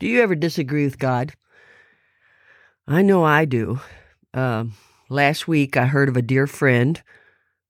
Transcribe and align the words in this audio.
Do 0.00 0.06
you 0.06 0.22
ever 0.22 0.34
disagree 0.34 0.84
with 0.84 0.98
God? 0.98 1.34
I 2.88 3.02
know 3.02 3.22
I 3.22 3.44
do. 3.44 3.80
Um, 4.32 4.72
last 5.10 5.46
week, 5.46 5.76
I 5.76 5.84
heard 5.84 6.08
of 6.08 6.16
a 6.16 6.22
dear 6.22 6.46
friend 6.46 7.00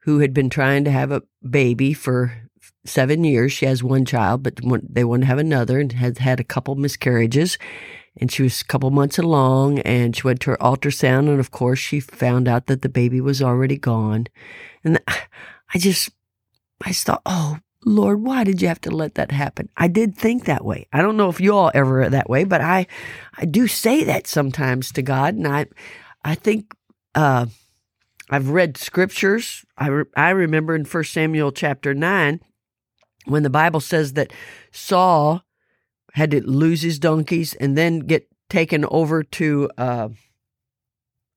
who 0.03 0.21
had 0.21 0.33
been 0.33 0.49
trying 0.49 0.85
to 0.85 0.93
have 0.93 1.11
a 1.11 1.23
baby 1.49 1.93
for 1.93 2.49
seven 2.87 3.25
years. 3.25 3.51
She 3.51 3.67
has 3.67 3.83
one 3.83 4.05
child, 4.05 4.45
but 4.45 4.61
they 4.89 5.03
want 5.03 5.23
to 5.23 5.27
have 5.27 5.41
another 5.41 5.81
and 5.81 5.91
has 5.91 6.19
had 6.19 6.39
a 6.39 6.45
couple 6.45 6.77
miscarriages. 6.77 7.59
And 8.17 8.31
she 8.31 8.45
was 8.45 8.61
a 8.61 8.65
couple 8.65 8.91
months 8.93 9.19
along 9.19 9.81
and 9.81 10.15
she 10.15 10.23
went 10.23 10.41
to 10.43 10.51
her 10.51 10.57
ultrasound. 10.59 11.29
And 11.29 11.41
of 11.41 11.51
course, 11.51 11.81
she 11.81 11.99
found 11.99 12.47
out 12.47 12.67
that 12.67 12.83
the 12.83 12.89
baby 12.89 13.21
was 13.21 13.43
already 13.43 13.77
gone. 13.77 14.29
And 14.85 15.01
I 15.09 15.79
just, 15.79 16.11
I 16.85 16.91
just 16.91 17.07
thought, 17.07 17.23
oh, 17.27 17.59
Lord, 17.85 18.23
why 18.23 18.45
did 18.45 18.61
you 18.61 18.69
have 18.69 18.81
to 18.83 18.91
let 18.91 19.15
that 19.15 19.33
happen? 19.33 19.69
I 19.77 19.89
did 19.89 20.15
think 20.15 20.45
that 20.45 20.65
way. 20.65 20.87
I 20.93 21.01
don't 21.01 21.17
know 21.17 21.31
if 21.31 21.41
you 21.41 21.55
all 21.55 21.71
ever 21.75 22.09
that 22.09 22.29
way, 22.29 22.45
but 22.45 22.61
I, 22.61 22.87
I 23.39 23.47
do 23.47 23.67
say 23.67 24.05
that 24.05 24.27
sometimes 24.27 24.93
to 24.93 25.03
God, 25.03 25.35
and 25.35 25.49
I, 25.49 25.67
I 26.25 26.35
think, 26.35 26.75
uh, 27.15 27.47
I've 28.29 28.51
read 28.51 28.77
scriptures. 28.77 29.65
I 29.77 29.89
re- 29.89 30.05
I 30.17 30.31
remember 30.31 30.77
in 30.77 30.85
First 30.85 31.13
Samuel 31.13 31.51
chapter 31.51 31.95
nine, 31.95 32.41
when 33.25 33.43
the 33.43 33.51
Bible 33.51 33.81
says 33.81 34.13
that 34.13 34.33
Saul 34.71 35.43
had 36.15 36.31
to 36.31 36.41
lose 36.41 36.83
his 36.83 36.99
donkeys 36.99 37.55
and 37.55 37.77
then 37.77 38.01
get 38.01 38.29
taken 38.49 38.85
over 38.85 39.23
to 39.23 39.71
uh, 39.77 40.09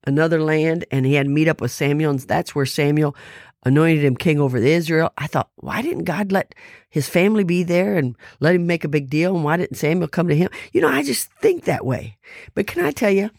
another 0.06 0.40
land, 0.40 0.84
and 0.90 1.04
he 1.04 1.14
had 1.14 1.26
to 1.26 1.32
meet 1.32 1.48
up 1.48 1.60
with 1.60 1.72
Samuel, 1.72 2.12
and 2.12 2.20
that's 2.20 2.54
where 2.54 2.66
Samuel 2.66 3.16
anointed 3.64 4.04
him 4.04 4.16
king 4.16 4.40
over 4.40 4.58
Israel. 4.58 5.12
I 5.16 5.26
thought, 5.26 5.50
why 5.56 5.82
didn't 5.82 6.04
God 6.04 6.32
let 6.32 6.54
his 6.90 7.08
family 7.08 7.44
be 7.44 7.62
there 7.62 7.96
and 7.96 8.16
let 8.40 8.54
him 8.54 8.66
make 8.66 8.84
a 8.84 8.88
big 8.88 9.08
deal? 9.10 9.34
And 9.34 9.44
why 9.44 9.56
didn't 9.56 9.76
Samuel 9.76 10.08
come 10.08 10.28
to 10.28 10.36
him? 10.36 10.50
You 10.72 10.80
know, 10.80 10.88
I 10.88 11.02
just 11.02 11.32
think 11.40 11.64
that 11.64 11.86
way. 11.86 12.18
But 12.54 12.66
can 12.66 12.84
I 12.84 12.90
tell 12.90 13.10
you, 13.10 13.30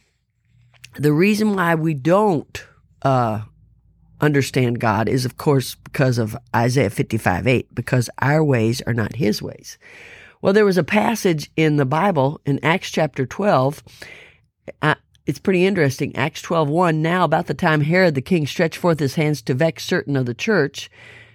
the 0.98 1.14
reason 1.14 1.56
why 1.56 1.76
we 1.76 1.94
don't 1.94 2.66
uh, 3.02 3.42
understand 4.22 4.80
God 4.80 5.08
is, 5.09 5.26
of 5.26 5.38
course, 5.38 5.76
because 5.76 6.18
of 6.18 6.38
Isaiah 6.56 6.90
55 6.90 7.48
8, 7.48 7.76
because 7.76 8.09
our 8.20 8.44
ways 8.44 8.81
are 8.88 8.94
not 8.94 9.16
his 9.16 9.42
ways. 9.42 9.78
Well, 10.42 10.53
there 10.53 10.66
was 10.66 10.78
a 10.78 10.84
passage 10.84 11.50
in 11.56 11.78
the 11.78 11.86
Bible 11.86 12.40
in 12.46 12.64
Acts 12.64 12.92
chapter 12.92 13.26
12. 13.26 13.84
Uh, 14.81 14.96
it's 15.26 15.40
pretty 15.40 15.66
interesting. 15.66 16.16
Acts 16.16 16.42
12:1 16.42 17.02
Now 17.02 17.23
about 17.23 17.48
the 17.48 17.54
time 17.54 17.81
Herod 17.81 18.16
the 18.16 18.22
king 18.22 18.45
stretched 18.45 18.78
forth 18.78 19.00
his 19.00 19.16
hands 19.16 19.42
to 19.44 19.54
vex 19.54 19.84
certain 19.84 20.16
of 20.16 20.26
the 20.26 20.34
church, 20.34 20.90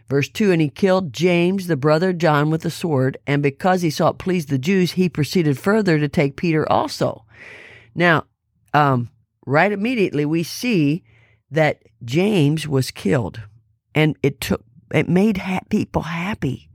verse 0.08 0.28
2 0.28 0.52
and 0.52 0.60
he 0.60 0.68
killed 0.68 1.12
James 1.12 1.66
the 1.66 1.76
brother 1.76 2.12
John 2.12 2.50
with 2.50 2.62
the 2.62 2.70
sword, 2.70 3.18
and 3.26 3.42
because 3.42 3.82
he 3.82 3.90
saw 3.90 4.10
it 4.10 4.18
pleased 4.18 4.48
the 4.48 4.58
Jews, 4.58 4.92
he 4.92 5.08
proceeded 5.08 5.58
further 5.58 5.98
to 5.98 6.08
take 6.08 6.36
Peter 6.36 6.70
also. 6.70 7.24
Now, 7.94 8.24
um, 8.72 9.10
right 9.46 9.72
immediately 9.72 10.24
we 10.24 10.42
see 10.42 11.02
that 11.50 11.82
James 12.04 12.68
was 12.68 12.90
killed, 12.90 13.40
and 13.94 14.16
it 14.22 14.40
took 14.40 14.64
it 14.92 15.08
made 15.08 15.38
ha- 15.38 15.60
people 15.68 16.02
happy. 16.02 16.68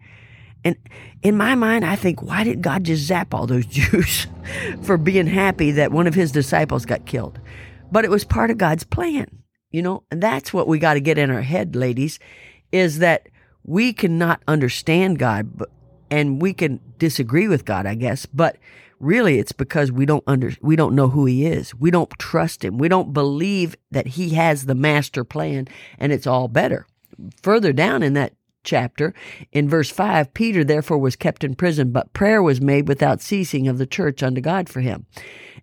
And 0.65 0.75
in 1.21 1.37
my 1.37 1.53
mind, 1.53 1.85
I 1.85 1.95
think, 1.95 2.23
why 2.23 2.43
did 2.43 2.63
God 2.63 2.83
just 2.83 3.03
zap 3.03 3.33
all 3.33 3.45
those 3.45 3.65
Jews 3.67 4.27
for 4.81 4.97
being 4.97 5.27
happy 5.27 5.71
that 5.71 5.91
one 5.91 6.07
of 6.07 6.15
his 6.15 6.31
disciples 6.31 6.85
got 6.85 7.05
killed? 7.05 7.39
But 7.91 8.03
it 8.03 8.11
was 8.11 8.25
part 8.25 8.49
of 8.49 8.57
God's 8.57 8.83
plan, 8.83 9.27
you 9.71 9.83
know? 9.83 10.03
And 10.09 10.21
that's 10.21 10.51
what 10.51 10.67
we 10.67 10.79
got 10.79 10.95
to 10.95 10.99
get 10.99 11.19
in 11.19 11.29
our 11.29 11.43
head, 11.43 11.75
ladies, 11.75 12.19
is 12.71 12.97
that 12.99 13.29
we 13.63 13.93
cannot 13.93 14.41
understand 14.47 15.19
God 15.19 15.61
and 16.09 16.41
we 16.41 16.53
can 16.53 16.79
disagree 16.97 17.47
with 17.47 17.65
God, 17.65 17.85
I 17.85 17.95
guess, 17.95 18.25
but 18.25 18.57
really 18.99 19.39
it's 19.39 19.51
because 19.51 19.91
we 19.91 20.05
don't 20.05 20.23
under 20.25 20.51
we 20.61 20.75
don't 20.75 20.95
know 20.95 21.09
who 21.09 21.25
he 21.25 21.45
is. 21.45 21.75
We 21.75 21.91
don't 21.91 22.09
trust 22.17 22.63
him. 22.63 22.77
We 22.77 22.87
don't 22.87 23.13
believe 23.13 23.75
that 23.91 24.07
he 24.07 24.29
has 24.29 24.65
the 24.65 24.75
master 24.75 25.23
plan 25.23 25.67
and 25.99 26.11
it's 26.11 26.27
all 26.27 26.47
better. 26.47 26.87
Further 27.41 27.73
down 27.73 28.03
in 28.03 28.13
that 28.13 28.33
chapter. 28.65 29.13
In 29.51 29.69
verse 29.69 29.89
5, 29.89 30.33
Peter 30.33 30.63
therefore 30.63 30.97
was 30.97 31.15
kept 31.15 31.43
in 31.43 31.55
prison, 31.55 31.91
but 31.91 32.13
prayer 32.13 32.43
was 32.43 32.59
made 32.59 32.87
without 32.87 33.21
ceasing 33.21 33.67
of 33.67 33.77
the 33.77 33.85
church 33.85 34.21
unto 34.21 34.41
God 34.41 34.67
for 34.67 34.81
him. 34.81 35.05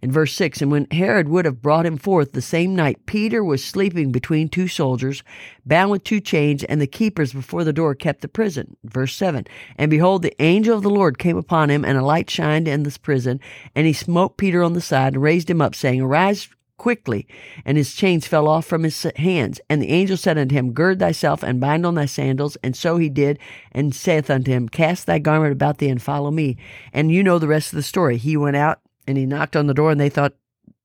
In 0.01 0.11
verse 0.11 0.33
6, 0.35 0.63
and 0.63 0.73
when 0.73 0.89
Herod 0.91 1.29
would 1.29 1.45
have 1.45 1.63
brought 1.63 1.87
him 1.87 1.97
forth 1.97 2.33
the 2.33 2.43
same 2.43 2.75
night, 2.75 3.07
Peter 3.07 3.45
was 3.45 3.65
sleeping 3.65 4.11
between 4.11 4.49
two 4.49 4.67
soldiers, 4.67 5.23
bound 5.65 5.93
with 5.93 6.03
two 6.03 6.21
chains, 6.21 6.65
and 6.65 6.81
the 6.81 6.89
keepers 6.89 7.33
before 7.33 7.63
the 7.63 7.73
door 7.73 7.95
kept 7.95 8.21
the 8.21 8.29
prison. 8.29 8.77
Verse 8.83 9.15
7, 9.15 9.47
and 9.77 9.91
behold, 9.91 10.23
the 10.23 10.43
angel 10.43 10.77
of 10.77 10.83
the 10.83 10.91
Lord 10.91 11.19
came 11.19 11.37
upon 11.37 11.71
him, 11.71 11.85
and 11.85 11.97
a 11.97 12.05
light 12.05 12.29
shined 12.29 12.67
in 12.67 12.83
this 12.83 12.99
prison, 12.99 13.39
and 13.77 13.87
he 13.87 13.93
smote 13.93 14.39
Peter 14.39 14.63
on 14.63 14.73
the 14.73 14.81
side 14.81 15.13
and 15.15 15.23
raised 15.23 15.49
him 15.49 15.61
up, 15.61 15.75
saying, 15.75 16.01
Arise 16.01 16.49
quickly, 16.83 17.29
and 17.65 17.79
his 17.79 17.95
chains 17.95 18.27
fell 18.27 18.49
off 18.49 18.67
from 18.67 18.83
his 18.83 19.07
hands. 19.15 19.61
And 19.71 19.81
the 19.81 19.91
angel 19.91 20.17
said 20.17 20.37
unto 20.37 20.57
him, 20.57 20.73
Gird 20.73 20.99
thyself 20.99 21.45
and 21.45 21.61
bind 21.61 21.87
on 21.87 21.95
thy 21.95 22.07
sandals. 22.07 22.57
And 22.65 22.77
so 22.77 22.97
he 22.97 23.09
did, 23.09 23.39
and 23.71 23.95
saith 23.95 24.29
unto 24.29 24.51
him, 24.51 24.69
Cast 24.69 25.07
thy 25.07 25.21
garment 25.21 25.53
about 25.53 25.79
thee 25.79 25.89
and 25.89 26.03
follow 26.03 26.33
me. 26.33 26.57
And 26.93 27.13
you 27.13 27.23
know 27.23 27.39
the 27.39 27.47
rest 27.47 27.73
of 27.73 27.77
the 27.77 27.85
story. 27.85 28.17
He 28.17 28.37
went 28.37 28.57
out 28.57 28.81
and 29.07 29.17
he 29.17 29.27
knocked 29.27 29.55
on 29.55 29.69
the 29.69 29.75
door, 29.75 29.93
and 29.93 30.01
they 30.01 30.09
thought 30.09 30.35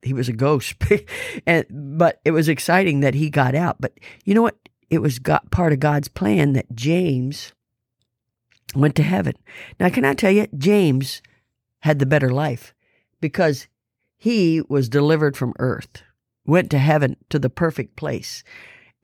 he 0.03 0.13
was 0.13 0.29
a 0.29 0.33
ghost. 0.33 0.75
and 1.47 1.65
but 1.97 2.21
it 2.23 2.29
was 2.29 2.47
exciting 2.47 2.99
that 2.99 3.15
he 3.15 3.31
got 3.31 3.55
out. 3.55 3.81
But 3.81 3.99
you 4.23 4.35
know 4.35 4.43
what? 4.43 4.57
It 4.91 4.99
was 4.99 5.17
got 5.17 5.49
part 5.49 5.73
of 5.73 5.79
God's 5.79 6.09
plan 6.09 6.53
that 6.53 6.75
James 6.75 7.53
went 8.75 8.95
to 8.97 9.03
heaven. 9.03 9.33
Now, 9.79 9.89
can 9.89 10.05
I 10.05 10.13
tell 10.13 10.31
you, 10.31 10.45
James 10.55 11.23
had 11.79 11.97
the 11.97 12.05
better 12.05 12.29
life 12.29 12.75
because 13.19 13.67
he 14.17 14.61
was 14.67 14.89
delivered 14.89 15.38
from 15.38 15.53
earth, 15.59 16.01
went 16.45 16.72
to 16.72 16.79
heaven 16.79 17.16
to 17.29 17.39
the 17.39 17.50
perfect 17.50 17.95
place. 17.95 18.44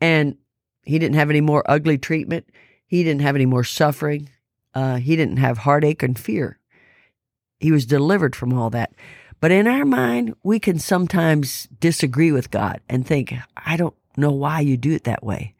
And 0.01 0.37
he 0.83 0.99
didn't 0.99 1.15
have 1.15 1.29
any 1.29 1.41
more 1.41 1.63
ugly 1.65 1.97
treatment. 1.97 2.47
He 2.85 3.03
didn't 3.03 3.21
have 3.21 3.35
any 3.35 3.45
more 3.45 3.63
suffering. 3.63 4.29
Uh, 4.73 4.97
he 4.97 5.15
didn't 5.15 5.37
have 5.37 5.59
heartache 5.59 6.03
and 6.03 6.17
fear. 6.17 6.59
He 7.59 7.71
was 7.71 7.85
delivered 7.85 8.35
from 8.35 8.53
all 8.53 8.69
that. 8.71 8.93
But 9.39 9.51
in 9.51 9.67
our 9.67 9.85
mind, 9.85 10.35
we 10.43 10.59
can 10.59 10.79
sometimes 10.79 11.67
disagree 11.79 12.31
with 12.31 12.49
God 12.49 12.81
and 12.89 13.05
think, 13.05 13.33
I 13.57 13.77
don't 13.77 13.95
know 14.17 14.31
why 14.31 14.61
you 14.61 14.77
do 14.77 14.93
it 14.93 15.03
that 15.03 15.23
way. 15.23 15.53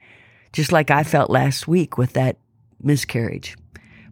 Just 0.51 0.71
like 0.71 0.89
I 0.89 1.03
felt 1.03 1.29
last 1.29 1.67
week 1.67 1.97
with 1.97 2.13
that 2.13 2.37
miscarriage. 2.81 3.55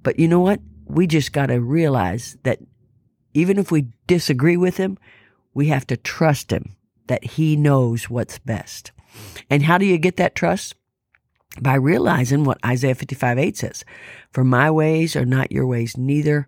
But 0.04 0.20
you 0.20 0.28
know 0.28 0.40
what? 0.40 0.60
We 0.86 1.08
just 1.08 1.32
got 1.32 1.48
to 1.48 1.60
realize 1.60 2.38
that 2.44 2.60
even 3.34 3.58
if 3.58 3.72
we 3.72 3.88
disagree 4.08 4.58
with 4.58 4.78
him, 4.78 4.98
we 5.54 5.68
have 5.68 5.86
to 5.88 5.98
trust 5.98 6.52
him 6.52 6.76
that 7.08 7.24
he 7.24 7.56
knows 7.56 8.10
what's 8.10 8.40
best. 8.40 8.92
And 9.50 9.64
how 9.64 9.78
do 9.78 9.86
you 9.86 9.98
get 9.98 10.18
that 10.18 10.36
trust? 10.36 10.76
By 11.60 11.74
realizing 11.76 12.46
what 12.46 12.66
Isaiah 12.66 12.96
55 12.96 13.38
8 13.38 13.58
says 13.58 13.84
For 14.32 14.46
my 14.46 14.72
ways 14.72 15.18
are 15.18 15.26
not 15.26 15.52
your 15.52 15.68
ways, 15.68 15.98
neither 15.98 16.48